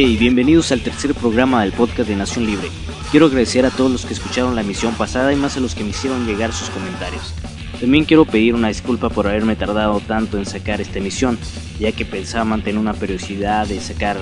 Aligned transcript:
Hey, 0.00 0.16
bienvenidos 0.16 0.70
al 0.70 0.80
tercer 0.80 1.12
programa 1.12 1.62
del 1.62 1.72
podcast 1.72 2.08
de 2.08 2.14
Nación 2.14 2.46
Libre. 2.46 2.68
Quiero 3.10 3.26
agradecer 3.26 3.66
a 3.66 3.70
todos 3.70 3.90
los 3.90 4.06
que 4.06 4.12
escucharon 4.12 4.54
la 4.54 4.60
emisión 4.60 4.94
pasada 4.94 5.32
y 5.32 5.36
más 5.36 5.56
a 5.56 5.60
los 5.60 5.74
que 5.74 5.82
me 5.82 5.90
hicieron 5.90 6.24
llegar 6.24 6.52
sus 6.52 6.70
comentarios. 6.70 7.34
También 7.80 8.04
quiero 8.04 8.24
pedir 8.24 8.54
una 8.54 8.68
disculpa 8.68 9.08
por 9.08 9.26
haberme 9.26 9.56
tardado 9.56 9.98
tanto 10.00 10.38
en 10.38 10.46
sacar 10.46 10.80
esta 10.80 10.98
emisión, 10.98 11.38
ya 11.80 11.90
que 11.90 12.04
pensaba 12.04 12.44
mantener 12.44 12.78
una 12.78 12.94
periodicidad 12.94 13.66
de 13.66 13.80
sacar 13.80 14.18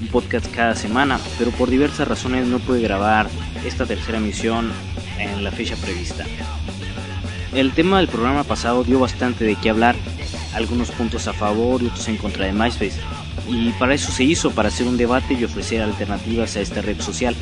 un 0.00 0.08
podcast 0.08 0.46
cada 0.54 0.74
semana, 0.74 1.18
pero 1.38 1.50
por 1.50 1.70
diversas 1.70 2.08
razones 2.08 2.46
no 2.46 2.58
pude 2.58 2.80
grabar 2.80 3.28
esta 3.64 3.86
tercera 3.86 4.18
emisión 4.18 4.72
en 5.18 5.42
la 5.42 5.50
fecha 5.50 5.76
prevista. 5.76 6.24
El 7.54 7.72
tema 7.72 7.98
del 7.98 8.08
programa 8.08 8.44
pasado 8.44 8.84
dio 8.84 8.98
bastante 8.98 9.44
de 9.44 9.56
qué 9.56 9.70
hablar, 9.70 9.96
algunos 10.54 10.90
puntos 10.90 11.26
a 11.28 11.32
favor 11.32 11.82
y 11.82 11.86
otros 11.86 12.08
en 12.08 12.16
contra 12.16 12.46
de 12.46 12.52
MySpace, 12.52 13.00
y 13.48 13.70
para 13.72 13.94
eso 13.94 14.12
se 14.12 14.24
hizo, 14.24 14.50
para 14.50 14.68
hacer 14.68 14.86
un 14.86 14.96
debate 14.96 15.34
y 15.34 15.44
ofrecer 15.44 15.80
alternativas 15.82 16.56
a 16.56 16.60
esta 16.60 16.82
red 16.82 17.00
social. 17.00 17.34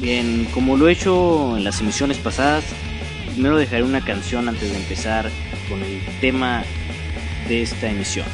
Bien, 0.00 0.48
como 0.54 0.76
lo 0.76 0.88
he 0.88 0.92
hecho 0.92 1.56
en 1.56 1.64
las 1.64 1.80
emisiones 1.80 2.18
pasadas, 2.18 2.64
primero 3.32 3.56
dejaré 3.56 3.82
una 3.82 4.00
canción 4.00 4.48
antes 4.48 4.70
de 4.70 4.76
empezar 4.78 5.30
con 5.68 5.82
el 5.82 6.00
tema 6.20 6.64
de 7.48 7.62
esta 7.62 7.90
emisión. 7.90 8.26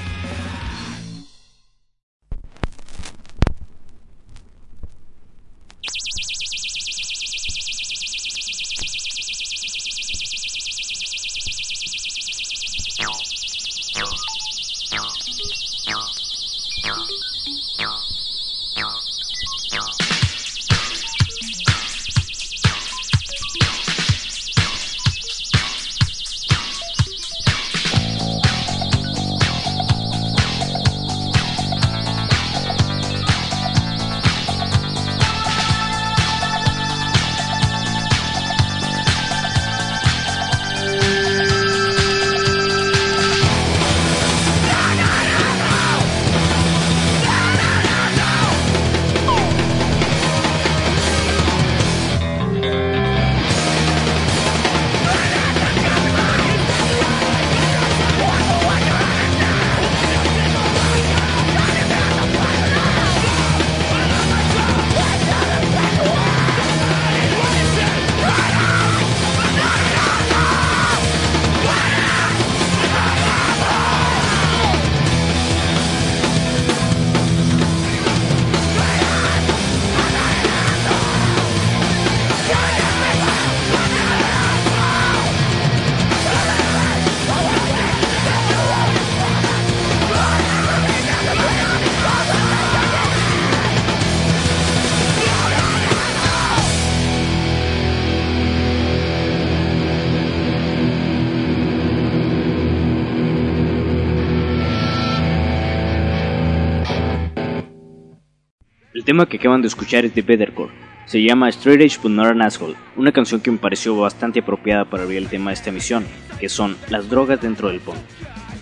Tema 109.06 109.26
que 109.26 109.36
acaban 109.36 109.62
de 109.62 109.68
escuchar 109.68 110.04
es 110.04 110.14
de 110.16 110.20
Bettercore. 110.20 110.72
Se 111.06 111.22
llama 111.22 111.48
Straight 111.48 111.80
Edge 111.80 112.00
but 112.02 112.10
Not 112.10 112.26
an 112.26 112.42
Asshole, 112.42 112.74
una 112.96 113.12
canción 113.12 113.40
que 113.40 113.52
me 113.52 113.56
pareció 113.56 113.96
bastante 113.96 114.40
apropiada 114.40 114.84
para 114.84 115.04
abrir 115.04 115.18
el 115.18 115.28
tema 115.28 115.50
de 115.50 115.54
esta 115.54 115.70
emisión, 115.70 116.04
que 116.40 116.48
son 116.48 116.76
las 116.88 117.08
drogas 117.08 117.40
dentro 117.40 117.68
del 117.68 117.78
punk. 117.78 117.98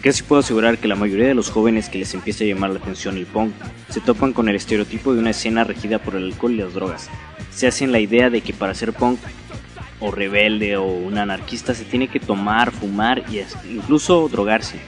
Casi 0.03 0.23
puedo 0.23 0.41
asegurar 0.41 0.77
que 0.77 0.87
la 0.87 0.97
mayoría 0.97 1.29
de 1.29 1.35
los 1.35 1.51
jóvenes 1.51 1.89
que 1.89 1.99
les 1.99 2.13
empieza 2.13 2.45
a 2.45 2.47
llamar 2.47 2.71
la 2.71 2.79
atención 2.79 3.17
el 3.17 3.25
punk 3.25 3.55
se 3.89 4.03
topan 4.03 4.35
con 4.35 4.51
el 4.51 4.57
estereotipo 4.57 5.15
de 5.15 5.21
una 5.21 5.31
escena 5.31 5.65
regida 5.65 5.99
por 5.99 6.15
el 6.15 6.25
alcohol 6.25 6.53
y 6.53 6.57
las 6.57 6.75
drogas. 6.75 7.09
Se 7.51 7.67
hacen 7.67 7.91
la 7.91 8.01
idea 8.01 8.29
de 8.29 8.43
que 8.43 8.53
para 8.53 8.75
ser 8.75 8.93
punk 8.93 9.19
o 9.99 10.11
rebelde 10.11 10.77
o 10.77 10.85
un 10.85 11.17
anarquista 11.17 11.73
se 11.73 11.87
tiene 11.87 12.09
que 12.09 12.21
tomar, 12.21 12.71
fumar 12.71 13.25
y 13.31 13.41
incluso 13.75 14.29
drogarse. 14.29 14.79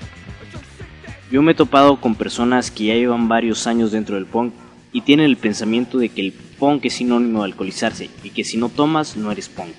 Yo 1.31 1.41
me 1.41 1.53
he 1.53 1.55
topado 1.55 1.99
con 1.99 2.15
personas 2.15 2.71
que 2.71 2.85
ya 2.85 2.95
llevan 2.95 3.27
varios 3.27 3.67
años 3.67 3.91
dentro 3.91 4.17
del 4.17 4.27
punk 4.27 4.53
y 4.97 5.03
tienen 5.03 5.27
el 5.27 5.37
pensamiento 5.37 5.99
de 5.99 6.09
que 6.09 6.23
el 6.23 6.33
punk 6.33 6.87
es 6.87 6.95
sinónimo 6.95 7.41
de 7.41 7.51
alcoholizarse 7.51 8.09
y 8.25 8.31
que 8.31 8.45
si 8.45 8.57
no 8.57 8.71
tomas 8.71 9.15
no 9.15 9.31
eres 9.31 9.51
punk. 9.51 9.75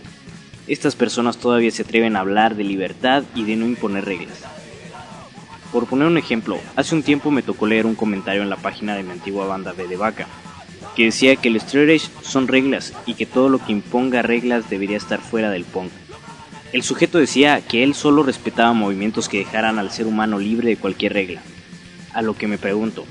Estas 0.67 0.95
personas 0.95 1.37
todavía 1.39 1.71
se 1.71 1.81
atreven 1.81 2.15
a 2.15 2.19
hablar 2.19 2.55
de 2.55 2.63
libertad 2.63 3.23
y 3.33 3.43
de 3.43 3.55
no 3.55 3.65
imponer 3.65 4.05
reglas. 4.05 4.43
Por 5.71 5.87
poner 5.87 6.05
un 6.05 6.19
ejemplo, 6.19 6.59
hace 6.75 6.93
un 6.93 7.01
tiempo 7.01 7.31
me 7.31 7.41
tocó 7.41 7.65
leer 7.65 7.87
un 7.87 7.95
comentario 7.95 8.43
en 8.43 8.51
la 8.51 8.57
página 8.57 8.95
de 8.95 9.01
mi 9.01 9.09
antigua 9.09 9.47
banda 9.47 9.73
B 9.73 9.87
de 9.87 9.97
Vaca, 9.97 10.27
que 10.95 11.05
decía 11.05 11.35
que 11.35 11.47
el 11.47 11.55
straight 11.55 12.03
son 12.21 12.47
reglas 12.47 12.93
y 13.07 13.15
que 13.15 13.25
todo 13.25 13.49
lo 13.49 13.57
que 13.57 13.71
imponga 13.71 14.21
reglas 14.21 14.69
debería 14.69 14.97
estar 14.97 15.19
fuera 15.19 15.49
del 15.49 15.63
punk. 15.63 15.89
El 16.73 16.83
sujeto 16.83 17.17
decía 17.17 17.61
que 17.61 17.83
él 17.83 17.95
solo 17.95 18.21
respetaba 18.21 18.71
movimientos 18.73 19.29
que 19.29 19.39
dejaran 19.39 19.79
al 19.79 19.89
ser 19.89 20.05
humano 20.05 20.37
libre 20.37 20.69
de 20.69 20.77
cualquier 20.77 21.13
regla. 21.13 21.41
A 22.13 22.21
lo 22.21 22.35
que 22.35 22.47
me 22.47 22.59
pregunto, 22.59 23.03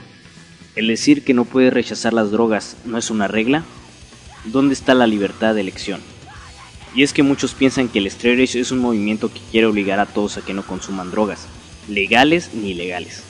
¿El 0.76 0.88
decir 0.88 1.24
que 1.24 1.32
no 1.32 1.46
puede 1.46 1.70
rechazar 1.70 2.12
las 2.12 2.30
drogas 2.30 2.76
no 2.84 2.98
es 2.98 3.08
una 3.08 3.26
regla? 3.26 3.64
¿Dónde 4.44 4.74
está 4.74 4.92
la 4.92 5.06
libertad 5.06 5.54
de 5.54 5.62
elección? 5.62 6.02
Y 6.94 7.02
es 7.02 7.14
que 7.14 7.22
muchos 7.22 7.54
piensan 7.54 7.88
que 7.88 7.98
el 7.98 8.06
straight 8.08 8.54
es 8.54 8.70
un 8.70 8.80
movimiento 8.80 9.32
que 9.32 9.40
quiere 9.50 9.66
obligar 9.66 10.00
a 10.00 10.04
todos 10.04 10.36
a 10.36 10.42
que 10.42 10.52
no 10.52 10.66
consuman 10.66 11.10
drogas, 11.10 11.46
legales 11.88 12.50
ni 12.52 12.72
ilegales. 12.72 13.22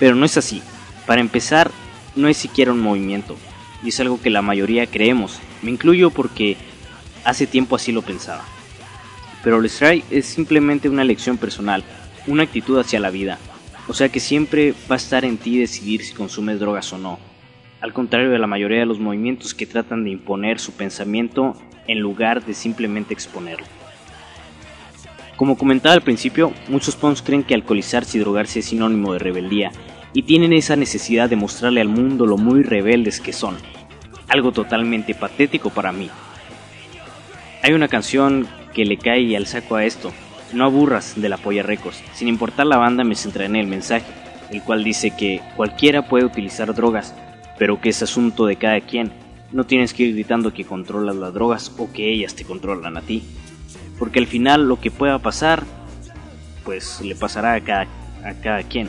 Pero 0.00 0.16
no 0.16 0.26
es 0.26 0.36
así. 0.36 0.60
Para 1.06 1.20
empezar, 1.20 1.70
no 2.16 2.26
es 2.26 2.36
siquiera 2.36 2.72
un 2.72 2.80
movimiento, 2.80 3.36
y 3.84 3.90
es 3.90 4.00
algo 4.00 4.20
que 4.20 4.28
la 4.28 4.42
mayoría 4.42 4.88
creemos, 4.88 5.38
me 5.62 5.70
incluyo 5.70 6.10
porque 6.10 6.56
hace 7.22 7.46
tiempo 7.46 7.76
así 7.76 7.92
lo 7.92 8.02
pensaba. 8.02 8.44
Pero 9.44 9.60
el 9.60 9.66
straight 9.66 10.04
es 10.10 10.26
simplemente 10.26 10.88
una 10.88 11.02
elección 11.02 11.38
personal, 11.38 11.84
una 12.26 12.42
actitud 12.42 12.76
hacia 12.76 12.98
la 12.98 13.10
vida, 13.10 13.38
o 13.88 13.94
sea 13.94 14.10
que 14.10 14.20
siempre 14.20 14.74
va 14.90 14.94
a 14.94 14.96
estar 14.96 15.24
en 15.24 15.38
ti 15.38 15.58
decidir 15.58 16.04
si 16.04 16.14
consumes 16.14 16.60
drogas 16.60 16.92
o 16.92 16.98
no. 16.98 17.18
Al 17.80 17.92
contrario 17.92 18.30
de 18.30 18.38
la 18.38 18.46
mayoría 18.46 18.80
de 18.80 18.86
los 18.86 19.00
movimientos 19.00 19.54
que 19.54 19.66
tratan 19.66 20.04
de 20.04 20.10
imponer 20.10 20.60
su 20.60 20.72
pensamiento 20.72 21.54
en 21.86 22.00
lugar 22.00 22.44
de 22.44 22.52
simplemente 22.52 23.14
exponerlo. 23.14 23.66
Como 25.36 25.56
comentaba 25.56 25.94
al 25.94 26.02
principio, 26.02 26.52
muchos 26.68 26.96
punks 26.96 27.22
creen 27.22 27.44
que 27.44 27.54
alcoholizarse 27.54 28.18
y 28.18 28.20
drogarse 28.20 28.58
es 28.58 28.66
sinónimo 28.66 29.12
de 29.12 29.20
rebeldía 29.20 29.70
y 30.12 30.22
tienen 30.22 30.52
esa 30.52 30.76
necesidad 30.76 31.30
de 31.30 31.36
mostrarle 31.36 31.80
al 31.80 31.88
mundo 31.88 32.26
lo 32.26 32.36
muy 32.36 32.62
rebeldes 32.62 33.20
que 33.20 33.32
son. 33.32 33.56
Algo 34.28 34.52
totalmente 34.52 35.14
patético 35.14 35.70
para 35.70 35.92
mí. 35.92 36.10
Hay 37.62 37.72
una 37.72 37.88
canción 37.88 38.46
que 38.74 38.84
le 38.84 38.98
cae 38.98 39.36
al 39.36 39.46
saco 39.46 39.76
a 39.76 39.84
esto, 39.84 40.12
no 40.52 40.64
aburras 40.64 41.20
de 41.20 41.28
la 41.28 41.36
Polla 41.36 41.62
Records. 41.62 42.02
Sin 42.14 42.28
importar 42.28 42.66
la 42.66 42.76
banda 42.76 43.04
me 43.04 43.14
centraré 43.14 43.46
en 43.46 43.56
el 43.56 43.66
mensaje, 43.66 44.06
el 44.50 44.62
cual 44.62 44.84
dice 44.84 45.10
que 45.10 45.40
cualquiera 45.56 46.08
puede 46.08 46.24
utilizar 46.24 46.74
drogas, 46.74 47.14
pero 47.58 47.80
que 47.80 47.90
es 47.90 48.02
asunto 48.02 48.46
de 48.46 48.56
cada 48.56 48.80
quien. 48.80 49.12
No 49.52 49.64
tienes 49.64 49.94
que 49.94 50.04
ir 50.04 50.14
gritando 50.14 50.52
que 50.52 50.64
controlas 50.64 51.16
las 51.16 51.32
drogas 51.32 51.72
o 51.78 51.90
que 51.92 52.12
ellas 52.12 52.34
te 52.34 52.44
controlan 52.44 52.96
a 52.96 53.02
ti. 53.02 53.22
Porque 53.98 54.18
al 54.18 54.26
final 54.26 54.68
lo 54.68 54.80
que 54.80 54.90
pueda 54.90 55.18
pasar, 55.18 55.64
pues 56.64 57.00
le 57.00 57.14
pasará 57.14 57.54
a 57.54 57.60
cada, 57.60 57.86
a 58.24 58.34
cada 58.42 58.62
quien. 58.62 58.88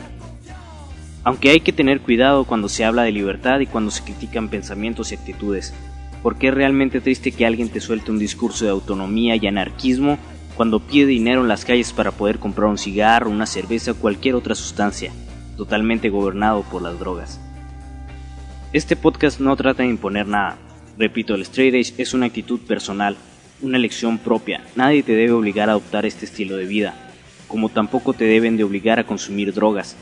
Aunque 1.24 1.50
hay 1.50 1.60
que 1.60 1.72
tener 1.72 2.00
cuidado 2.00 2.44
cuando 2.44 2.68
se 2.68 2.84
habla 2.84 3.02
de 3.02 3.12
libertad 3.12 3.60
y 3.60 3.66
cuando 3.66 3.90
se 3.90 4.04
critican 4.04 4.48
pensamientos 4.48 5.12
y 5.12 5.16
actitudes, 5.16 5.74
porque 6.22 6.48
es 6.48 6.54
realmente 6.54 7.00
triste 7.00 7.32
que 7.32 7.46
alguien 7.46 7.68
te 7.68 7.80
suelte 7.80 8.10
un 8.10 8.18
discurso 8.18 8.64
de 8.64 8.70
autonomía 8.70 9.36
y 9.36 9.46
anarquismo 9.46 10.18
cuando 10.60 10.78
pide 10.78 11.06
dinero 11.06 11.40
en 11.40 11.48
las 11.48 11.64
calles 11.64 11.94
para 11.94 12.10
poder 12.10 12.38
comprar 12.38 12.68
un 12.68 12.76
cigarro, 12.76 13.30
una 13.30 13.46
cerveza 13.46 13.92
o 13.92 13.94
cualquier 13.94 14.34
otra 14.34 14.54
sustancia, 14.54 15.10
totalmente 15.56 16.10
gobernado 16.10 16.64
por 16.64 16.82
las 16.82 16.98
drogas. 16.98 17.40
Este 18.74 18.94
podcast 18.94 19.40
no 19.40 19.56
trata 19.56 19.84
de 19.84 19.88
imponer 19.88 20.26
nada. 20.26 20.58
Repito, 20.98 21.34
el 21.34 21.40
straight 21.40 21.74
edge 21.74 21.94
es 21.96 22.12
una 22.12 22.26
actitud 22.26 22.60
personal, 22.60 23.16
una 23.62 23.78
elección 23.78 24.18
propia. 24.18 24.62
Nadie 24.76 25.02
te 25.02 25.14
debe 25.14 25.32
obligar 25.32 25.70
a 25.70 25.72
adoptar 25.72 26.04
este 26.04 26.26
estilo 26.26 26.58
de 26.58 26.66
vida, 26.66 26.94
como 27.48 27.70
tampoco 27.70 28.12
te 28.12 28.26
deben 28.26 28.58
de 28.58 28.64
obligar 28.64 28.98
a 28.98 29.04
consumir 29.04 29.54
drogas, 29.54 29.96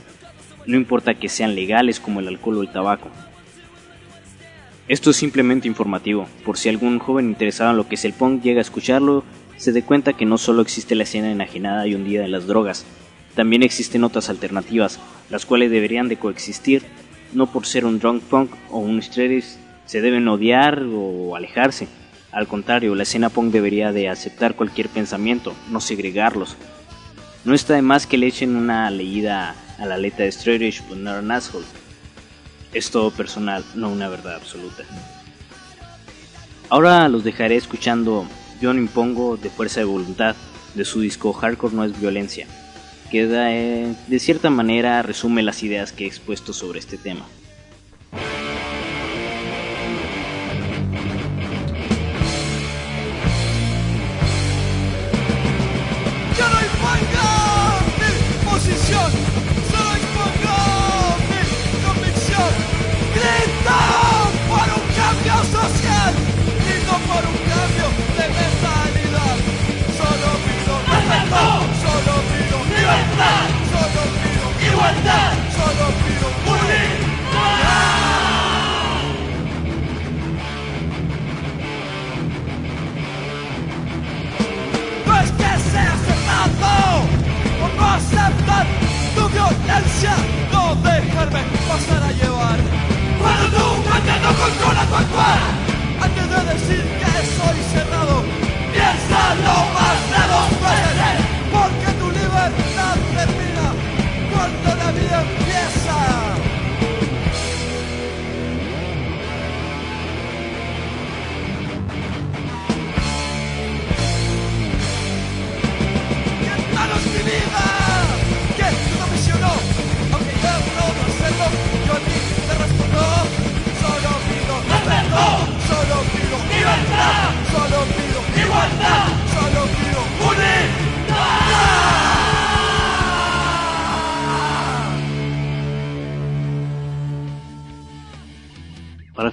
no 0.67 0.77
importa 0.77 1.15
que 1.15 1.29
sean 1.29 1.55
legales 1.55 2.01
como 2.01 2.19
el 2.19 2.27
alcohol 2.27 2.59
o 2.59 2.63
el 2.63 2.73
tabaco. 2.73 3.11
Esto 4.89 5.11
es 5.11 5.17
simplemente 5.17 5.69
informativo, 5.69 6.27
por 6.45 6.59
si 6.59 6.69
algún 6.69 6.99
joven 6.99 7.27
interesado 7.27 7.71
en 7.71 7.77
lo 7.77 7.87
que 7.87 7.95
es 7.95 8.05
el 8.05 8.13
punk 8.13 8.43
llega 8.43 8.59
a 8.59 8.63
escucharlo, 8.63 9.23
se 9.59 9.73
dé 9.73 9.83
cuenta 9.83 10.15
que 10.15 10.25
no 10.25 10.39
solo 10.39 10.63
existe 10.63 10.95
la 10.95 11.03
escena 11.03 11.31
enajenada 11.31 11.87
y 11.87 11.95
hundida 11.95 12.23
de 12.23 12.29
las 12.29 12.47
drogas, 12.47 12.87
también 13.35 13.63
existen 13.63 14.05
otras 14.05 14.31
alternativas, 14.31 14.99
las 15.31 15.45
cuales 15.45 15.71
deberían 15.71 16.09
de 16.09 16.17
coexistir 16.17 16.83
no 17.33 17.53
por 17.53 17.67
ser 17.67 17.85
un 17.85 17.99
drunk 17.99 18.23
punk 18.23 18.53
o 18.71 18.79
un 18.79 18.99
straight 19.01 19.45
se 19.87 20.01
deben 20.01 20.29
odiar 20.29 20.83
o 20.83 21.37
alejarse. 21.37 21.89
Al 22.31 22.47
contrario, 22.47 22.95
la 22.95 23.05
escena 23.05 23.31
punk 23.31 23.53
debería 23.53 23.93
de 23.93 24.09
aceptar 24.09 24.55
cualquier 24.55 24.89
pensamiento, 24.89 25.55
no 25.71 25.81
segregarlos. 25.81 26.57
No 27.45 27.55
está 27.55 27.75
de 27.75 27.83
más 27.83 28.07
que 28.07 28.19
le 28.19 28.27
echen 28.27 28.57
una 28.57 28.91
leída 28.91 29.55
a 29.79 29.87
la 29.87 29.97
letra 29.97 30.25
de 30.25 30.31
Straight 30.31 30.87
but 30.89 30.99
not 30.99 31.17
an 31.17 31.31
asshole. 31.31 31.65
Es 32.73 32.91
todo 32.91 33.11
personal, 33.11 33.65
no 33.75 33.91
una 33.91 34.09
verdad 34.09 34.35
absoluta. 34.35 34.85
Ahora 36.69 37.09
los 37.09 37.25
dejaré 37.25 37.57
escuchando 37.57 38.27
Yo 38.61 38.73
no 38.73 38.81
impongo 38.81 39.37
de 39.37 39.51
fuerza 39.51 39.81
de 39.81 39.87
voluntad 39.87 40.37
de 40.75 40.85
su 40.85 41.01
disco 41.01 41.33
Hardcore 41.33 41.75
no 41.75 41.85
es 41.85 41.99
violencia 41.99 42.47
que 43.11 43.27
de, 43.27 43.95
de 44.07 44.19
cierta 44.19 44.51
manera 44.51 45.03
resume 45.03 45.43
las 45.43 45.63
ideas 45.63 45.93
que 45.93 46.05
he 46.05 46.07
expuesto 46.07 46.53
sobre 46.53 46.79
este 46.79 46.99
tema. 46.99 47.27
Para 89.79 90.19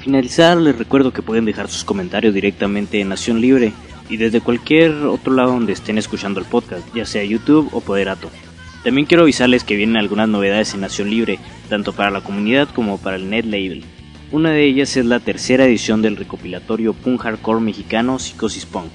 finalizar, 0.06 0.56
les 0.58 0.78
recuerdo 0.78 1.12
que 1.12 1.24
pueden 1.24 1.46
dejar 1.46 1.68
sus 1.68 1.84
comentarios 1.84 2.32
directamente 2.32 3.02
en 3.02 3.10
Nación 3.10 3.42
Libre 3.42 3.74
y 4.08 4.18
desde 4.18 4.40
cualquier 4.40 4.92
otro 4.92 5.34
lado 5.34 5.54
donde 5.54 5.74
estén 5.74 5.98
escuchando 5.98 6.40
el 6.40 6.46
podcast, 6.46 6.88
ya 6.94 7.08
sea 7.08 7.24
YouTube 7.24 7.70
o 7.72 7.82
Poderato. 7.82 8.30
También 8.84 9.08
quiero 9.08 9.24
avisarles 9.24 9.64
que 9.64 9.76
vienen 9.76 9.98
algunas 9.98 10.30
novedades 10.30 10.76
en 10.76 10.82
Nación 10.82 11.10
Libre, 11.10 11.40
tanto 11.70 11.92
para 11.92 12.12
la 12.12 12.22
comunidad 12.22 12.70
como 12.70 13.00
para 13.00 13.16
el 13.16 13.32
Net 13.32 13.46
Label. 13.46 13.84
Una 14.32 14.52
de 14.52 14.66
ellas 14.66 14.96
es 14.96 15.06
la 15.08 15.20
tercera 15.20 15.66
edición 15.66 16.04
del 16.04 16.18
recopilatorio 16.18 16.94
punk 16.94 17.22
hardcore 17.22 17.62
mexicano 17.62 18.20
Psicosis 18.20 18.68
Punk. 18.68 18.92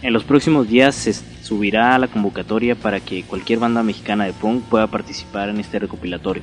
En 0.00 0.14
los 0.14 0.24
próximos 0.24 0.66
días 0.66 0.94
se 0.94 1.12
subirá 1.12 1.98
la 1.98 2.08
convocatoria 2.08 2.74
para 2.74 3.00
que 3.00 3.22
cualquier 3.22 3.58
banda 3.58 3.82
mexicana 3.82 4.24
de 4.24 4.32
punk 4.32 4.64
pueda 4.64 4.86
participar 4.86 5.50
en 5.50 5.60
este 5.60 5.78
recopilatorio. 5.78 6.42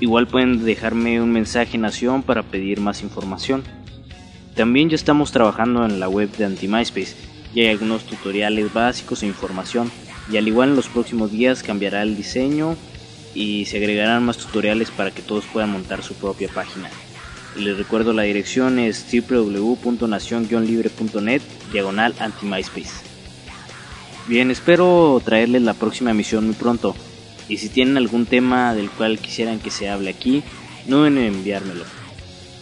Igual 0.00 0.26
pueden 0.26 0.64
dejarme 0.64 1.22
un 1.22 1.32
mensaje 1.32 1.76
en 1.76 1.82
Nación 1.82 2.22
para 2.22 2.42
pedir 2.42 2.80
más 2.80 3.02
información. 3.02 3.62
También 4.54 4.90
ya 4.90 4.96
estamos 4.96 5.32
trabajando 5.32 5.86
en 5.86 6.00
la 6.00 6.08
web 6.08 6.30
de 6.36 6.44
AntiMySpace 6.44 7.14
y 7.54 7.62
hay 7.62 7.68
algunos 7.68 8.04
tutoriales 8.04 8.72
básicos 8.72 9.22
e 9.22 9.26
información. 9.26 9.90
Y 10.30 10.36
al 10.36 10.48
igual 10.48 10.70
en 10.70 10.76
los 10.76 10.88
próximos 10.88 11.30
días 11.30 11.62
cambiará 11.62 12.02
el 12.02 12.16
diseño 12.16 12.76
y 13.34 13.66
se 13.66 13.76
agregarán 13.78 14.24
más 14.24 14.38
tutoriales 14.38 14.90
para 14.90 15.10
que 15.10 15.22
todos 15.22 15.44
puedan 15.46 15.70
montar 15.70 16.02
su 16.02 16.14
propia 16.14 16.48
página. 16.48 16.90
Les 17.56 17.78
recuerdo 17.78 18.12
la 18.12 18.24
dirección 18.24 18.78
es 18.78 19.06
www.nacion-libre.net 19.10 21.40
diagonal 21.72 22.14
anti-MySpace. 22.18 23.06
Bien, 24.26 24.50
espero 24.50 25.22
traerles 25.24 25.62
la 25.62 25.72
próxima 25.74 26.10
emisión 26.10 26.46
muy 26.46 26.54
pronto. 26.54 26.96
Y 27.48 27.58
si 27.58 27.68
tienen 27.68 27.96
algún 27.96 28.26
tema 28.26 28.74
del 28.74 28.90
cual 28.90 29.18
quisieran 29.18 29.60
que 29.60 29.70
se 29.70 29.88
hable 29.88 30.10
aquí, 30.10 30.42
no 30.86 31.04
deben 31.04 31.18
enviármelo. 31.18 31.84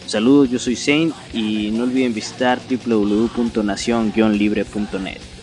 Saludos, 0.05 0.51
yo 0.51 0.59
soy 0.59 0.75
Zane 0.75 1.11
y 1.33 1.71
no 1.71 1.81
olviden 1.83 2.13
visitar 2.13 2.59
www.nacion-libre.net. 2.69 5.34